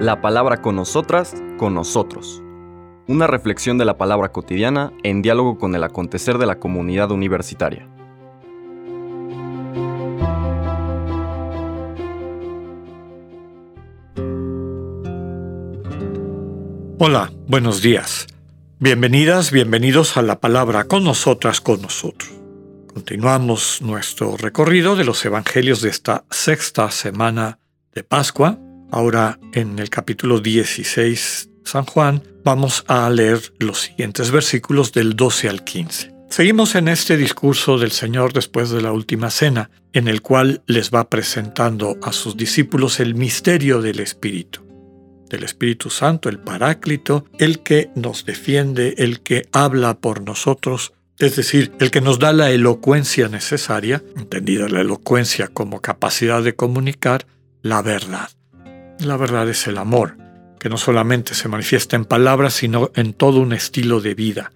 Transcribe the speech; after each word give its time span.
La 0.00 0.20
palabra 0.20 0.60
con 0.60 0.76
nosotras, 0.76 1.34
con 1.56 1.74
nosotros. 1.74 2.42
Una 3.06 3.26
reflexión 3.26 3.78
de 3.78 3.84
la 3.84 3.96
palabra 3.96 4.32
cotidiana 4.32 4.92
en 5.02 5.22
diálogo 5.22 5.58
con 5.58 5.74
el 5.74 5.84
acontecer 5.84 6.38
de 6.38 6.46
la 6.46 6.58
comunidad 6.58 7.10
universitaria. 7.10 7.88
Hola, 16.98 17.30
buenos 17.46 17.82
días. 17.82 18.26
Bienvenidas, 18.78 19.50
bienvenidos 19.50 20.16
a 20.16 20.22
la 20.22 20.40
palabra 20.40 20.84
con 20.84 21.04
nosotras, 21.04 21.60
con 21.60 21.82
nosotros. 21.82 22.32
Continuamos 22.92 23.82
nuestro 23.82 24.36
recorrido 24.36 24.96
de 24.96 25.04
los 25.04 25.24
evangelios 25.24 25.82
de 25.82 25.90
esta 25.90 26.24
sexta 26.30 26.90
semana 26.90 27.58
de 27.94 28.04
Pascua. 28.04 28.58
Ahora 28.90 29.38
en 29.52 29.78
el 29.78 29.90
capítulo 29.90 30.40
16 30.40 31.50
San 31.64 31.84
Juan 31.84 32.22
vamos 32.44 32.84
a 32.88 33.08
leer 33.10 33.40
los 33.58 33.80
siguientes 33.80 34.30
versículos 34.30 34.92
del 34.92 35.16
12 35.16 35.48
al 35.48 35.64
15. 35.64 36.14
Seguimos 36.28 36.74
en 36.74 36.88
este 36.88 37.16
discurso 37.16 37.78
del 37.78 37.92
Señor 37.92 38.32
después 38.32 38.70
de 38.70 38.82
la 38.82 38.92
última 38.92 39.30
cena, 39.30 39.70
en 39.92 40.08
el 40.08 40.20
cual 40.20 40.62
les 40.66 40.90
va 40.90 41.08
presentando 41.08 41.96
a 42.02 42.12
sus 42.12 42.36
discípulos 42.36 43.00
el 43.00 43.14
misterio 43.14 43.80
del 43.80 44.00
Espíritu 44.00 44.64
del 45.30 45.44
Espíritu 45.44 45.90
Santo, 45.90 46.28
el 46.28 46.38
Paráclito, 46.38 47.24
el 47.38 47.60
que 47.60 47.90
nos 47.96 48.24
defiende, 48.24 48.94
el 48.98 49.20
que 49.20 49.48
habla 49.52 49.94
por 49.98 50.22
nosotros, 50.22 50.92
es 51.18 51.36
decir, 51.36 51.72
el 51.80 51.90
que 51.90 52.00
nos 52.00 52.18
da 52.18 52.32
la 52.32 52.50
elocuencia 52.50 53.28
necesaria, 53.28 54.02
entendida 54.16 54.68
la 54.68 54.80
elocuencia 54.80 55.48
como 55.48 55.80
capacidad 55.80 56.42
de 56.42 56.54
comunicar 56.54 57.26
la 57.64 57.80
verdad. 57.80 58.28
La 59.00 59.16
verdad 59.16 59.48
es 59.48 59.66
el 59.66 59.78
amor, 59.78 60.18
que 60.60 60.68
no 60.68 60.76
solamente 60.76 61.34
se 61.34 61.48
manifiesta 61.48 61.96
en 61.96 62.04
palabras, 62.04 62.52
sino 62.52 62.92
en 62.94 63.14
todo 63.14 63.40
un 63.40 63.54
estilo 63.54 64.02
de 64.02 64.14
vida, 64.14 64.52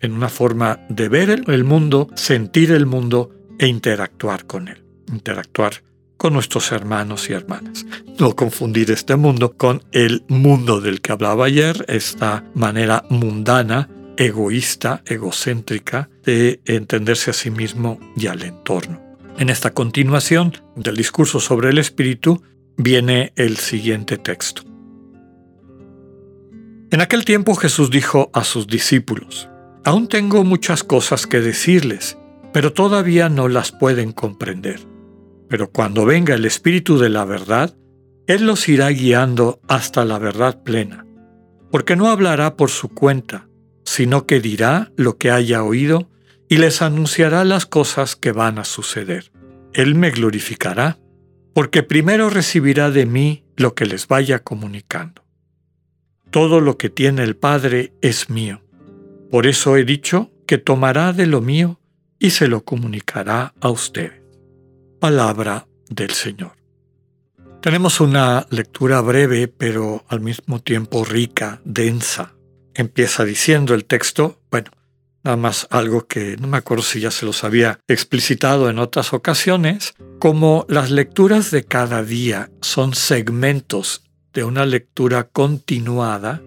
en 0.00 0.12
una 0.12 0.28
forma 0.28 0.78
de 0.88 1.08
ver 1.08 1.42
el 1.48 1.64
mundo, 1.64 2.08
sentir 2.14 2.70
el 2.70 2.86
mundo 2.86 3.30
e 3.58 3.66
interactuar 3.66 4.46
con 4.46 4.68
él. 4.68 4.84
Interactuar 5.12 5.82
con 6.16 6.32
nuestros 6.32 6.70
hermanos 6.70 7.28
y 7.28 7.32
hermanas. 7.32 7.86
No 8.20 8.36
confundir 8.36 8.92
este 8.92 9.16
mundo 9.16 9.56
con 9.56 9.82
el 9.90 10.24
mundo 10.28 10.80
del 10.80 11.00
que 11.00 11.10
hablaba 11.10 11.46
ayer, 11.46 11.84
esta 11.88 12.44
manera 12.54 13.04
mundana, 13.10 13.90
egoísta, 14.16 15.02
egocéntrica 15.06 16.08
de 16.22 16.60
entenderse 16.66 17.30
a 17.30 17.34
sí 17.34 17.50
mismo 17.50 17.98
y 18.16 18.28
al 18.28 18.42
entorno. 18.42 19.03
En 19.36 19.50
esta 19.50 19.74
continuación 19.74 20.52
del 20.76 20.94
discurso 20.94 21.40
sobre 21.40 21.70
el 21.70 21.78
espíritu 21.78 22.42
viene 22.76 23.32
el 23.34 23.56
siguiente 23.56 24.16
texto. 24.16 24.62
En 26.92 27.00
aquel 27.00 27.24
tiempo 27.24 27.56
Jesús 27.56 27.90
dijo 27.90 28.30
a 28.32 28.44
sus 28.44 28.68
discípulos, 28.68 29.48
Aún 29.84 30.06
tengo 30.06 30.44
muchas 30.44 30.84
cosas 30.84 31.26
que 31.26 31.40
decirles, 31.40 32.16
pero 32.52 32.72
todavía 32.72 33.28
no 33.28 33.48
las 33.48 33.72
pueden 33.72 34.12
comprender. 34.12 34.80
Pero 35.48 35.68
cuando 35.70 36.04
venga 36.04 36.36
el 36.36 36.44
Espíritu 36.44 36.96
de 36.98 37.08
la 37.08 37.24
verdad, 37.24 37.76
Él 38.28 38.46
los 38.46 38.68
irá 38.68 38.88
guiando 38.90 39.60
hasta 39.66 40.04
la 40.04 40.20
verdad 40.20 40.62
plena, 40.62 41.04
porque 41.72 41.96
no 41.96 42.08
hablará 42.08 42.56
por 42.56 42.70
su 42.70 42.88
cuenta, 42.88 43.48
sino 43.84 44.26
que 44.26 44.40
dirá 44.40 44.92
lo 44.96 45.18
que 45.18 45.32
haya 45.32 45.64
oído 45.64 46.08
y 46.54 46.56
les 46.56 46.82
anunciará 46.82 47.44
las 47.44 47.66
cosas 47.66 48.14
que 48.14 48.30
van 48.30 48.60
a 48.60 48.64
suceder. 48.64 49.32
Él 49.72 49.96
me 49.96 50.12
glorificará, 50.12 51.00
porque 51.52 51.82
primero 51.82 52.30
recibirá 52.30 52.92
de 52.92 53.06
mí 53.06 53.42
lo 53.56 53.74
que 53.74 53.86
les 53.86 54.06
vaya 54.06 54.38
comunicando. 54.38 55.24
Todo 56.30 56.60
lo 56.60 56.78
que 56.78 56.90
tiene 56.90 57.24
el 57.24 57.34
Padre 57.34 57.92
es 58.02 58.30
mío. 58.30 58.62
Por 59.32 59.48
eso 59.48 59.76
he 59.76 59.84
dicho 59.84 60.30
que 60.46 60.56
tomará 60.56 61.12
de 61.12 61.26
lo 61.26 61.40
mío 61.40 61.80
y 62.20 62.30
se 62.30 62.46
lo 62.46 62.64
comunicará 62.64 63.52
a 63.60 63.70
ustedes 63.70 64.22
palabra 65.00 65.66
del 65.90 66.12
Señor. 66.12 66.52
Tenemos 67.60 68.00
una 68.00 68.46
lectura 68.50 69.00
breve, 69.00 69.48
pero 69.48 70.04
al 70.06 70.20
mismo 70.20 70.60
tiempo 70.60 71.04
rica, 71.04 71.60
densa. 71.64 72.36
Empieza 72.74 73.24
diciendo 73.24 73.74
el 73.74 73.86
texto, 73.86 74.38
bueno, 74.52 74.70
nada 75.24 75.36
más 75.36 75.66
algo 75.70 76.06
que 76.06 76.36
no 76.36 76.46
me 76.46 76.58
acuerdo 76.58 76.84
si 76.84 77.00
ya 77.00 77.10
se 77.10 77.26
los 77.26 77.42
había 77.44 77.80
explicitado 77.88 78.68
en 78.68 78.78
otras 78.78 79.12
ocasiones, 79.12 79.94
como 80.18 80.66
las 80.68 80.90
lecturas 80.90 81.50
de 81.50 81.64
cada 81.64 82.02
día 82.02 82.50
son 82.60 82.94
segmentos 82.94 84.02
de 84.34 84.44
una 84.44 84.66
lectura 84.66 85.24
continuada, 85.24 86.42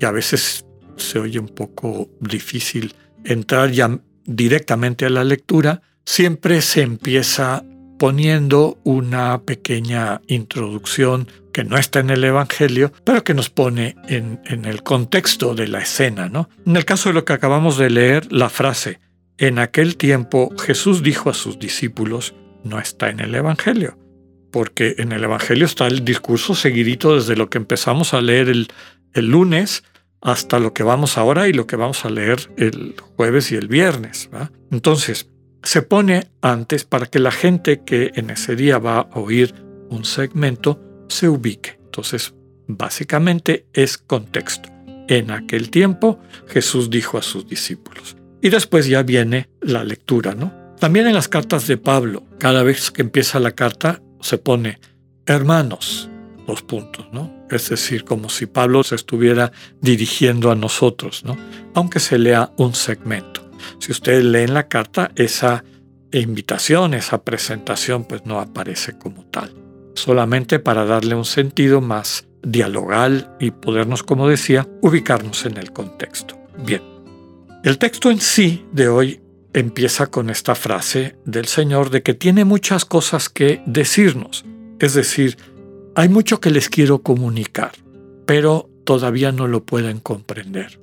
y 0.00 0.04
a 0.04 0.10
veces 0.10 0.64
se 0.96 1.18
oye 1.18 1.38
un 1.38 1.48
poco 1.48 2.08
difícil 2.20 2.94
entrar 3.24 3.70
ya 3.70 4.00
directamente 4.24 5.04
a 5.04 5.10
la 5.10 5.24
lectura, 5.24 5.82
siempre 6.04 6.62
se 6.62 6.82
empieza 6.82 7.64
poniendo 7.98 8.78
una 8.84 9.42
pequeña 9.42 10.20
introducción 10.28 11.28
que 11.52 11.64
no 11.64 11.76
está 11.76 12.00
en 12.00 12.10
el 12.10 12.22
Evangelio, 12.22 12.92
pero 13.04 13.24
que 13.24 13.34
nos 13.34 13.50
pone 13.50 13.96
en, 14.08 14.40
el 14.46 14.82
contexto 14.82 15.54
de 15.54 15.66
la 15.66 15.80
escena. 15.80 16.28
¿no? 16.28 16.48
En 16.64 16.76
el 16.76 16.84
caso 16.84 17.08
de 17.08 17.14
lo 17.14 17.24
que 17.24 17.32
acabamos 17.32 17.76
de 17.76 17.90
leer, 17.90 18.32
la 18.32 18.48
frase, 18.48 19.00
en 19.38 19.58
aquel 19.58 19.96
tiempo 19.96 20.54
Jesús 20.58 21.02
dijo 21.02 21.30
a 21.30 21.34
sus 21.34 21.58
discípulos, 21.58 22.34
no 22.62 22.78
está 22.78 23.10
en 23.10 23.20
el 23.20 23.34
Evangelio, 23.34 23.98
porque 24.52 24.94
en 24.98 25.12
el 25.12 25.24
Evangelio 25.24 25.64
está 25.64 25.88
el 25.88 26.04
discurso 26.04 26.54
seguidito 26.54 27.16
desde 27.16 27.36
lo 27.36 27.50
que 27.50 27.58
empezamos 27.58 28.14
a 28.14 28.20
leer 28.20 28.48
el, 28.48 28.68
el 29.12 29.26
lunes 29.26 29.82
hasta 30.20 30.58
lo 30.58 30.72
que 30.72 30.82
vamos 30.82 31.18
ahora 31.18 31.48
y 31.48 31.52
lo 31.52 31.66
que 31.66 31.76
vamos 31.76 32.04
a 32.04 32.10
leer 32.10 32.50
el 32.56 32.94
jueves 33.16 33.52
y 33.52 33.56
el 33.56 33.68
viernes. 33.68 34.30
Entonces, 34.70 35.28
se 35.62 35.82
pone 35.82 36.28
antes 36.40 36.84
para 36.84 37.06
que 37.06 37.18
la 37.18 37.30
gente 37.30 37.82
que 37.84 38.12
en 38.14 38.30
ese 38.30 38.56
día 38.56 38.78
va 38.78 39.00
a 39.00 39.18
oír 39.18 39.54
un 39.90 40.04
segmento 40.04 40.80
se 41.08 41.28
ubique. 41.28 41.78
Entonces, 41.84 42.34
básicamente 42.66 43.66
es 43.72 43.98
contexto. 43.98 44.68
En 45.08 45.30
aquel 45.30 45.70
tiempo 45.70 46.20
Jesús 46.46 46.90
dijo 46.90 47.18
a 47.18 47.22
sus 47.22 47.48
discípulos. 47.48 48.16
Y 48.40 48.50
después 48.50 48.86
ya 48.86 49.02
viene 49.02 49.48
la 49.60 49.82
lectura, 49.84 50.34
¿no? 50.34 50.52
También 50.78 51.08
en 51.08 51.14
las 51.14 51.28
cartas 51.28 51.66
de 51.66 51.76
Pablo, 51.76 52.22
cada 52.38 52.62
vez 52.62 52.90
que 52.92 53.02
empieza 53.02 53.40
la 53.40 53.52
carta 53.52 54.00
se 54.20 54.38
pone 54.38 54.78
hermanos, 55.26 56.08
dos 56.46 56.62
puntos, 56.62 57.06
¿no? 57.12 57.46
Es 57.50 57.68
decir, 57.68 58.04
como 58.04 58.28
si 58.28 58.46
Pablo 58.46 58.84
se 58.84 58.94
estuviera 58.94 59.52
dirigiendo 59.80 60.50
a 60.50 60.54
nosotros, 60.54 61.24
¿no? 61.24 61.36
Aunque 61.74 61.98
se 61.98 62.18
lea 62.18 62.52
un 62.58 62.74
segmento. 62.74 63.37
Si 63.78 63.92
ustedes 63.92 64.24
leen 64.24 64.54
la 64.54 64.68
carta, 64.68 65.10
esa 65.16 65.64
invitación, 66.12 66.94
esa 66.94 67.22
presentación, 67.22 68.04
pues 68.04 68.24
no 68.24 68.40
aparece 68.40 68.98
como 68.98 69.24
tal. 69.26 69.52
Solamente 69.94 70.58
para 70.58 70.84
darle 70.84 71.14
un 71.14 71.24
sentido 71.24 71.80
más 71.80 72.26
dialogal 72.42 73.34
y 73.40 73.50
podernos, 73.50 74.02
como 74.02 74.28
decía, 74.28 74.68
ubicarnos 74.80 75.44
en 75.44 75.56
el 75.58 75.72
contexto. 75.72 76.38
Bien, 76.64 76.82
el 77.64 77.78
texto 77.78 78.10
en 78.10 78.20
sí 78.20 78.64
de 78.72 78.88
hoy 78.88 79.20
empieza 79.52 80.06
con 80.06 80.30
esta 80.30 80.54
frase 80.54 81.16
del 81.24 81.46
Señor 81.46 81.90
de 81.90 82.02
que 82.02 82.14
tiene 82.14 82.44
muchas 82.44 82.84
cosas 82.84 83.28
que 83.28 83.62
decirnos. 83.66 84.44
Es 84.78 84.94
decir, 84.94 85.36
hay 85.94 86.08
mucho 86.08 86.40
que 86.40 86.50
les 86.50 86.68
quiero 86.68 87.02
comunicar, 87.02 87.72
pero 88.24 88.70
todavía 88.84 89.32
no 89.32 89.48
lo 89.48 89.64
pueden 89.64 89.98
comprender 89.98 90.78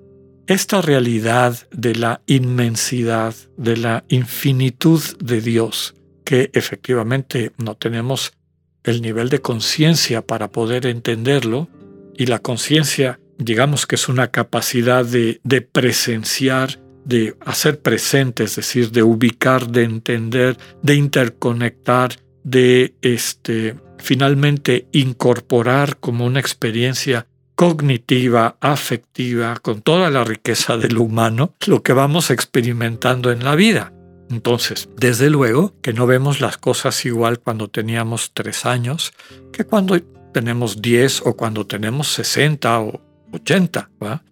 esta 0.48 0.82
realidad 0.82 1.68
de 1.72 1.96
la 1.96 2.22
inmensidad, 2.28 3.34
de 3.58 3.78
la 3.78 4.04
infinitud 4.10 5.02
de 5.20 5.42
Dios, 5.42 5.96
que 6.24 6.52
efectivamente 6.54 7.52
no 7.58 7.76
tenemos 7.76 8.34
el 8.84 9.02
nivel 9.02 9.30
de 9.30 9.42
conciencia 9.42 10.22
para 10.22 10.52
poder 10.52 10.86
entenderlo, 10.86 11.68
y 12.18 12.28
la 12.28 12.40
conciencia, 12.40 13.20
digamos 13.38 13.86
que 13.86 13.96
es 13.96 14.08
una 14.08 14.32
capacidad 14.32 15.04
de, 15.04 15.42
de, 15.44 15.62
presenciar, 15.62 16.80
de 17.04 17.36
hacer 17.42 17.82
presente, 17.82 18.44
es 18.44 18.56
decir, 18.56 18.92
de 18.92 19.04
ubicar, 19.04 19.68
de 19.70 19.84
entender, 19.84 20.58
de 20.82 20.96
interconectar, 20.96 22.16
de 22.44 22.94
este, 23.02 23.76
finalmente 23.98 24.88
incorporar 24.92 25.98
como 25.98 26.26
una 26.26 26.40
experiencia 26.40 27.28
cognitiva, 27.56 28.58
afectiva, 28.60 29.58
con 29.62 29.82
toda 29.82 30.10
la 30.12 30.24
riqueza 30.24 30.78
del 30.78 30.98
humano, 30.98 31.54
lo 31.66 31.82
que 31.82 31.94
vamos 31.94 32.30
experimentando 32.30 33.32
en 33.32 33.44
la 33.44 33.56
vida. 33.56 33.94
Entonces, 34.30 34.90
desde 34.98 35.30
luego 35.30 35.74
que 35.82 35.94
no 35.94 36.08
vemos 36.08 36.42
las 36.42 36.58
cosas 36.58 37.06
igual 37.06 37.40
cuando 37.40 37.70
teníamos 37.70 38.32
tres 38.34 38.66
años 38.66 39.14
que 39.52 39.66
cuando 39.66 40.00
tenemos 40.34 40.82
diez 40.82 41.22
o 41.24 41.36
cuando 41.36 41.66
tenemos 41.66 42.08
sesenta 42.08 42.80
o 42.80 43.02
ochenta. 43.32 43.90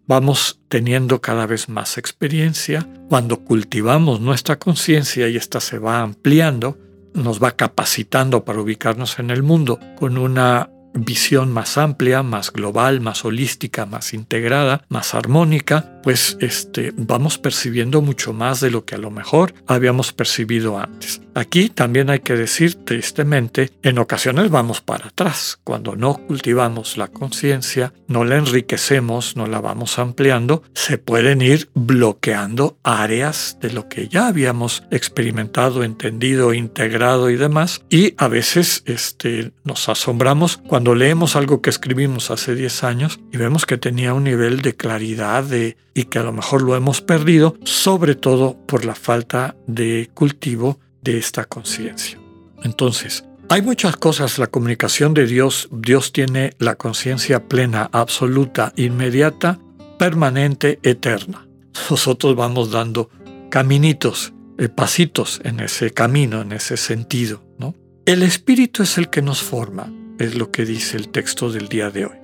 Vamos 0.07 0.59
teniendo 0.67 1.21
cada 1.21 1.45
vez 1.45 1.69
más 1.69 1.97
experiencia. 1.97 2.87
Cuando 3.09 3.39
cultivamos 3.39 4.19
nuestra 4.19 4.57
conciencia 4.57 5.29
y 5.29 5.37
ésta 5.37 5.59
se 5.59 5.77
va 5.77 6.01
ampliando, 6.01 6.77
nos 7.13 7.41
va 7.41 7.51
capacitando 7.51 8.43
para 8.43 8.61
ubicarnos 8.61 9.19
en 9.19 9.29
el 9.29 9.43
mundo 9.43 9.79
con 9.97 10.17
una 10.17 10.69
visión 10.93 11.51
más 11.51 11.77
amplia, 11.77 12.23
más 12.23 12.51
global, 12.51 13.01
más 13.01 13.25
holística, 13.25 13.85
más 13.85 14.13
integrada, 14.13 14.83
más 14.89 15.13
armónica, 15.13 15.92
pues 16.03 16.37
este, 16.41 16.93
vamos 16.95 17.37
percibiendo 17.37 18.01
mucho 18.01 18.33
más 18.33 18.59
de 18.59 18.69
lo 18.69 18.85
que 18.85 18.95
a 18.95 18.99
lo 18.99 19.09
mejor 19.09 19.53
habíamos 19.65 20.11
percibido 20.11 20.77
antes. 20.77 21.21
Aquí 21.35 21.69
también 21.69 22.11
hay 22.11 22.19
que 22.19 22.35
decir 22.35 22.75
tristemente, 22.75 23.71
en 23.81 23.97
ocasiones 23.97 24.51
vamos 24.51 24.81
para 24.81 25.07
atrás. 25.07 25.59
Cuando 25.63 25.95
no 25.95 26.15
cultivamos 26.15 26.97
la 26.97 27.07
conciencia, 27.07 27.93
no 28.07 28.23
la 28.23 28.37
enriquecemos, 28.37 29.35
no 29.35 29.47
la 29.47 29.59
vamos 29.59 29.97
ampliando, 29.97 30.61
se 30.73 30.99
pueden 30.99 31.41
ir 31.41 31.69
bloqueando 31.73 32.77
áreas 32.83 33.57
de 33.61 33.71
lo 33.71 33.89
que 33.89 34.09
ya 34.09 34.27
habíamos 34.27 34.83
experimentado, 34.91 35.83
entendido, 35.83 36.53
integrado 36.53 37.31
y 37.31 37.37
demás. 37.37 37.81
Y 37.89 38.13
a 38.17 38.27
veces 38.27 38.83
este, 38.85 39.53
nos 39.63 39.89
asombramos 39.89 40.57
cuando 40.67 40.93
leemos 40.93 41.35
algo 41.35 41.61
que 41.61 41.71
escribimos 41.71 42.29
hace 42.29 42.53
10 42.53 42.83
años 42.83 43.19
y 43.31 43.37
vemos 43.37 43.65
que 43.65 43.77
tenía 43.77 44.13
un 44.13 44.25
nivel 44.25 44.61
de 44.61 44.75
claridad 44.75 45.43
de, 45.43 45.77
y 45.93 46.05
que 46.05 46.19
a 46.19 46.23
lo 46.23 46.31
mejor 46.31 46.61
lo 46.61 46.75
hemos 46.75 47.01
perdido, 47.01 47.57
sobre 47.63 48.15
todo 48.15 48.57
por 48.65 48.85
la 48.85 48.95
falta 48.95 49.55
de 49.67 50.09
cultivo 50.13 50.79
de 51.01 51.17
esta 51.17 51.45
conciencia. 51.45 52.19
Entonces, 52.63 53.25
hay 53.49 53.61
muchas 53.61 53.97
cosas, 53.97 54.39
la 54.39 54.47
comunicación 54.47 55.13
de 55.13 55.27
Dios, 55.27 55.69
Dios 55.71 56.11
tiene 56.11 56.53
la 56.59 56.75
conciencia 56.75 57.47
plena, 57.47 57.89
absoluta, 57.91 58.73
inmediata, 58.75 59.59
permanente, 59.99 60.79
eterna. 60.81 61.47
Nosotros 61.89 62.35
vamos 62.35 62.71
dando 62.71 63.09
caminitos, 63.49 64.33
eh, 64.57 64.69
pasitos 64.69 65.41
en 65.43 65.59
ese 65.59 65.91
camino, 65.91 66.41
en 66.41 66.53
ese 66.53 66.77
sentido. 66.77 67.43
¿no? 67.59 67.75
El 68.05 68.23
Espíritu 68.23 68.81
es 68.81 68.97
el 68.97 69.09
que 69.09 69.21
nos 69.21 69.43
forma, 69.43 69.91
es 70.17 70.35
lo 70.35 70.49
que 70.49 70.65
dice 70.65 70.97
el 70.97 71.09
texto 71.09 71.51
del 71.51 71.67
día 71.67 71.89
de 71.89 72.05
hoy. 72.05 72.22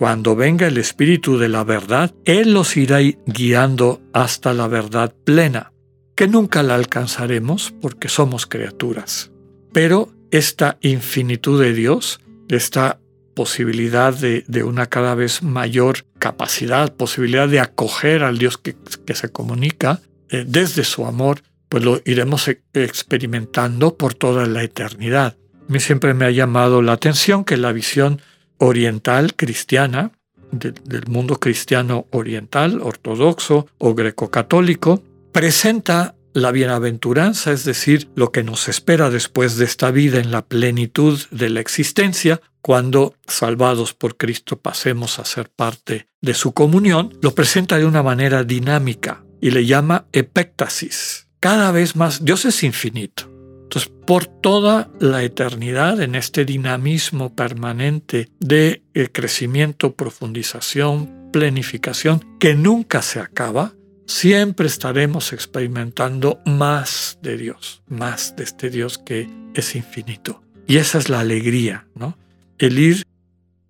Cuando 0.00 0.34
venga 0.34 0.66
el 0.66 0.78
Espíritu 0.78 1.36
de 1.36 1.50
la 1.50 1.62
verdad, 1.62 2.14
Él 2.24 2.54
los 2.54 2.78
irá 2.78 3.00
guiando 3.26 4.00
hasta 4.14 4.54
la 4.54 4.66
verdad 4.66 5.14
plena 5.24 5.74
que 6.16 6.26
nunca 6.26 6.62
la 6.62 6.74
alcanzaremos 6.74 7.74
porque 7.82 8.08
somos 8.08 8.46
criaturas. 8.46 9.30
Pero 9.74 10.10
esta 10.30 10.78
infinitud 10.80 11.60
de 11.60 11.74
Dios, 11.74 12.22
esta 12.48 12.98
posibilidad 13.34 14.14
de, 14.14 14.62
una 14.62 14.86
cada 14.86 15.14
vez 15.14 15.42
mayor 15.42 16.06
capacidad, 16.18 16.96
posibilidad 16.96 17.46
de 17.46 17.60
acoger 17.60 18.22
al 18.22 18.38
Dios 18.38 18.56
que, 18.56 18.74
se 19.14 19.28
comunica 19.28 20.00
eh, 20.30 20.46
desde 20.48 20.84
su 20.84 21.04
amor, 21.04 21.42
pues 21.68 21.84
lo 21.84 22.00
iremos 22.06 22.48
e, 22.48 22.62
experimentando 22.72 23.98
por 23.98 24.14
toda 24.14 24.46
la 24.46 24.62
eternidad. 24.62 25.36
A 25.68 25.70
mí 25.70 25.78
siempre 25.78 26.14
me 26.14 26.24
ha 26.24 26.30
llamado 26.30 26.80
la 26.80 26.92
atención 26.92 27.44
que 27.44 27.58
la 27.58 27.72
visión 27.72 28.22
oriental 28.60 29.34
cristiana, 29.34 30.12
del 30.52 31.06
mundo 31.06 31.38
cristiano 31.38 32.06
oriental, 32.10 32.80
ortodoxo 32.82 33.66
o 33.78 33.94
greco-católico, 33.94 35.02
presenta 35.32 36.14
la 36.32 36.52
bienaventuranza, 36.52 37.52
es 37.52 37.64
decir, 37.64 38.08
lo 38.14 38.30
que 38.30 38.44
nos 38.44 38.68
espera 38.68 39.10
después 39.10 39.56
de 39.56 39.64
esta 39.64 39.90
vida 39.90 40.20
en 40.20 40.30
la 40.30 40.46
plenitud 40.46 41.20
de 41.30 41.50
la 41.50 41.60
existencia, 41.60 42.40
cuando, 42.62 43.14
salvados 43.26 43.94
por 43.94 44.16
Cristo, 44.16 44.58
pasemos 44.58 45.18
a 45.18 45.24
ser 45.24 45.50
parte 45.50 46.08
de 46.20 46.34
su 46.34 46.52
comunión, 46.52 47.16
lo 47.22 47.34
presenta 47.34 47.78
de 47.78 47.86
una 47.86 48.02
manera 48.02 48.44
dinámica 48.44 49.24
y 49.40 49.50
le 49.50 49.66
llama 49.66 50.06
epéctasis. 50.12 51.28
Cada 51.40 51.72
vez 51.72 51.96
más, 51.96 52.24
Dios 52.24 52.44
es 52.44 52.62
infinito. 52.62 53.29
Entonces, 53.70 53.92
por 54.04 54.26
toda 54.26 54.90
la 54.98 55.22
eternidad, 55.22 56.00
en 56.00 56.16
este 56.16 56.44
dinamismo 56.44 57.36
permanente 57.36 58.28
de 58.40 58.82
eh, 58.94 59.10
crecimiento, 59.12 59.94
profundización, 59.94 61.30
planificación, 61.32 62.36
que 62.40 62.56
nunca 62.56 63.00
se 63.00 63.20
acaba, 63.20 63.74
siempre 64.08 64.66
estaremos 64.66 65.32
experimentando 65.32 66.40
más 66.46 67.20
de 67.22 67.36
Dios, 67.36 67.84
más 67.86 68.34
de 68.34 68.42
este 68.42 68.70
Dios 68.70 68.98
que 68.98 69.30
es 69.54 69.76
infinito. 69.76 70.42
Y 70.66 70.78
esa 70.78 70.98
es 70.98 71.08
la 71.08 71.20
alegría, 71.20 71.86
¿no? 71.94 72.18
El 72.58 72.76
ir 72.76 73.06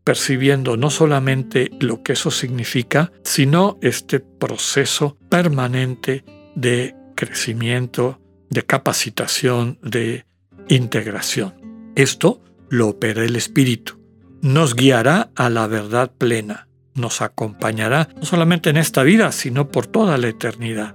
percibiendo 0.03 0.79
no 0.79 0.89
solamente 0.89 1.71
lo 1.79 2.03
que 2.03 2.15
eso 2.15 2.31
significa, 2.31 3.13
sino 3.23 3.79
este 3.83 4.21
proceso 4.21 5.19
permanente 5.29 6.25
de 6.55 6.95
crecimiento, 7.15 8.20
de 8.51 8.63
capacitación, 8.65 9.79
de 9.83 10.27
integración. 10.69 11.55
Esto 11.95 12.43
lo 12.69 12.89
opera 12.89 13.25
el 13.25 13.37
Espíritu. 13.37 13.99
Nos 14.43 14.75
guiará 14.75 15.31
a 15.35 15.51
la 15.51 15.67
verdad 15.67 16.13
plena 16.17 16.69
nos 16.95 17.23
acompañará 17.23 18.09
no 18.17 18.25
solamente 18.25 18.71
en 18.71 18.77
esta 18.77 19.03
vida, 19.03 19.33
sino 19.33 19.69
por 19.69 19.87
toda 19.87 20.19
la 20.19 20.29
eternidad. 20.29 20.95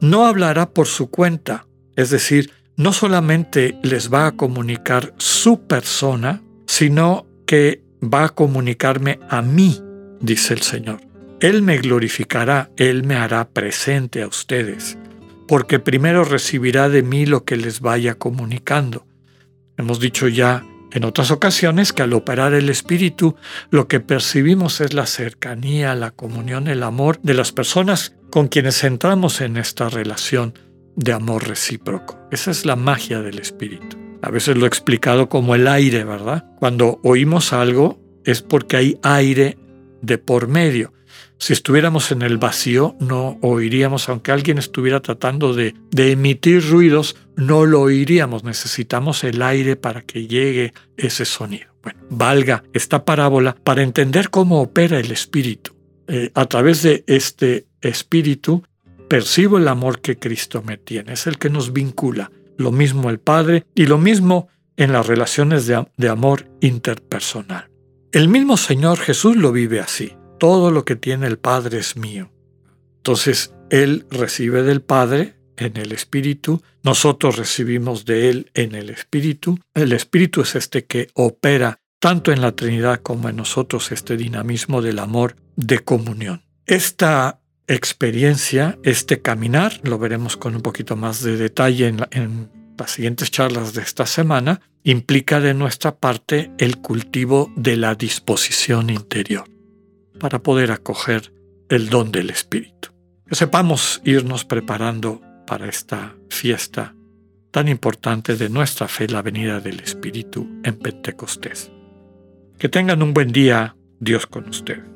No 0.00 0.26
hablará 0.26 0.70
por 0.70 0.86
su 0.86 1.10
cuenta, 1.10 1.66
es 1.96 2.10
decir, 2.10 2.52
no 2.76 2.92
solamente 2.92 3.78
les 3.82 4.12
va 4.12 4.26
a 4.26 4.32
comunicar 4.32 5.14
su 5.16 5.66
persona, 5.66 6.42
sino 6.66 7.26
que 7.46 7.82
va 8.02 8.24
a 8.24 8.28
comunicarme 8.28 9.18
a 9.28 9.40
mí, 9.40 9.80
dice 10.20 10.54
el 10.54 10.62
Señor. 10.62 11.00
Él 11.40 11.62
me 11.62 11.78
glorificará, 11.78 12.70
Él 12.76 13.04
me 13.04 13.16
hará 13.16 13.48
presente 13.48 14.22
a 14.22 14.26
ustedes, 14.26 14.98
porque 15.46 15.78
primero 15.78 16.24
recibirá 16.24 16.88
de 16.88 17.02
mí 17.02 17.26
lo 17.26 17.44
que 17.44 17.56
les 17.56 17.80
vaya 17.80 18.14
comunicando. 18.14 19.06
Hemos 19.76 20.00
dicho 20.00 20.28
ya 20.28 20.64
en 20.92 21.04
otras 21.04 21.30
ocasiones 21.30 21.92
que 21.92 22.02
al 22.02 22.12
operar 22.12 22.54
el 22.54 22.68
Espíritu 22.68 23.36
lo 23.70 23.88
que 23.88 24.00
percibimos 24.00 24.80
es 24.80 24.94
la 24.94 25.06
cercanía, 25.06 25.94
la 25.94 26.10
comunión, 26.10 26.68
el 26.68 26.82
amor 26.82 27.20
de 27.22 27.34
las 27.34 27.52
personas 27.52 28.14
con 28.30 28.48
quienes 28.48 28.82
entramos 28.84 29.40
en 29.40 29.56
esta 29.56 29.88
relación 29.88 30.54
de 30.94 31.12
amor 31.12 31.46
recíproco. 31.46 32.18
Esa 32.30 32.50
es 32.50 32.64
la 32.64 32.76
magia 32.76 33.20
del 33.20 33.38
Espíritu. 33.38 33.98
A 34.22 34.30
veces 34.30 34.56
lo 34.56 34.64
he 34.64 34.68
explicado 34.68 35.28
como 35.28 35.54
el 35.54 35.68
aire, 35.68 36.04
¿verdad? 36.04 36.44
Cuando 36.58 36.98
oímos 37.02 37.52
algo 37.52 38.00
es 38.24 38.42
porque 38.42 38.76
hay 38.76 38.98
aire 39.02 39.58
de 40.02 40.18
por 40.18 40.48
medio. 40.48 40.92
Si 41.38 41.52
estuviéramos 41.52 42.12
en 42.12 42.22
el 42.22 42.38
vacío, 42.38 42.96
no 42.98 43.38
oiríamos, 43.42 44.08
aunque 44.08 44.32
alguien 44.32 44.58
estuviera 44.58 45.00
tratando 45.00 45.54
de, 45.54 45.74
emitir 45.96 46.68
ruidos, 46.68 47.16
no 47.36 47.66
lo 47.66 47.82
oiríamos. 47.82 48.42
Necesitamos 48.42 49.22
el 49.22 49.42
aire 49.42 49.76
para 49.76 50.02
que 50.02 50.26
llegue 50.26 50.72
ese 50.96 51.24
sonido. 51.24 51.66
Valga 52.10 52.64
esta 52.72 53.04
parábola 53.04 53.54
para 53.62 53.82
entender 53.82 54.30
cómo 54.30 54.60
opera 54.60 54.98
el 54.98 55.12
espíritu. 55.12 55.72
Eh, 56.08 56.30
a 56.34 56.46
través 56.46 56.82
de 56.82 57.04
este 57.06 57.66
espíritu 57.80 58.64
percibo 59.08 59.58
el 59.58 59.68
amor 59.68 60.00
que 60.00 60.18
Cristo 60.18 60.62
me 60.62 60.78
tiene. 60.78 61.12
Es 61.12 61.26
el 61.26 61.38
que 61.38 61.50
nos 61.50 61.72
vincula. 61.72 62.30
Lo 62.56 62.72
mismo 62.72 63.10
el 63.10 63.20
Padre 63.20 63.66
y 63.74 63.86
lo 63.86 63.98
mismo 63.98 64.48
en 64.76 64.92
las 64.92 65.06
relaciones 65.06 65.66
de 65.66 66.08
amor 66.08 66.48
interpersonal. 66.60 67.68
El 68.12 68.28
mismo 68.28 68.56
Señor 68.56 68.98
Jesús 68.98 69.36
lo 69.36 69.52
vive 69.52 69.80
así 69.80 70.15
todo 70.38 70.70
lo 70.70 70.84
que 70.84 70.96
tiene 70.96 71.26
el 71.26 71.38
Padre 71.38 71.78
es 71.78 71.96
mío. 71.96 72.30
Entonces, 72.98 73.54
Él 73.70 74.06
recibe 74.10 74.62
del 74.62 74.82
Padre 74.82 75.36
en 75.56 75.76
el 75.76 75.92
Espíritu, 75.92 76.62
nosotros 76.82 77.36
recibimos 77.36 78.04
de 78.04 78.28
Él 78.28 78.50
en 78.54 78.74
el 78.74 78.90
Espíritu. 78.90 79.58
El 79.74 79.92
Espíritu 79.92 80.42
es 80.42 80.54
este 80.54 80.84
que 80.84 81.08
opera 81.14 81.80
tanto 81.98 82.30
en 82.30 82.40
la 82.40 82.52
Trinidad 82.52 83.00
como 83.00 83.28
en 83.28 83.36
nosotros 83.36 83.90
este 83.90 84.16
dinamismo 84.16 84.82
del 84.82 84.98
amor 84.98 85.36
de 85.56 85.78
comunión. 85.78 86.44
Esta 86.66 87.40
experiencia, 87.66 88.78
este 88.82 89.22
caminar, 89.22 89.80
lo 89.82 89.98
veremos 89.98 90.36
con 90.36 90.54
un 90.54 90.62
poquito 90.62 90.94
más 90.94 91.22
de 91.22 91.36
detalle 91.36 91.88
en, 91.88 92.06
en 92.10 92.50
las 92.78 92.92
siguientes 92.92 93.30
charlas 93.30 93.72
de 93.72 93.82
esta 93.82 94.04
semana, 94.04 94.60
implica 94.84 95.40
de 95.40 95.54
nuestra 95.54 95.96
parte 95.96 96.50
el 96.58 96.78
cultivo 96.78 97.50
de 97.56 97.76
la 97.76 97.94
disposición 97.94 98.90
interior 98.90 99.55
para 100.18 100.42
poder 100.42 100.70
acoger 100.70 101.32
el 101.68 101.88
don 101.88 102.12
del 102.12 102.30
Espíritu. 102.30 102.90
Que 103.26 103.34
sepamos 103.34 104.00
irnos 104.04 104.44
preparando 104.44 105.20
para 105.46 105.68
esta 105.68 106.14
fiesta 106.28 106.94
tan 107.50 107.68
importante 107.68 108.36
de 108.36 108.48
nuestra 108.50 108.86
fe, 108.86 109.08
la 109.08 109.22
venida 109.22 109.60
del 109.60 109.80
Espíritu 109.80 110.46
en 110.62 110.78
Pentecostés. 110.78 111.72
Que 112.58 112.68
tengan 112.68 113.02
un 113.02 113.14
buen 113.14 113.32
día, 113.32 113.76
Dios 113.98 114.26
con 114.26 114.48
ustedes. 114.48 114.95